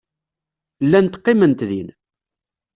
[0.85, 1.87] Llant qqiment din.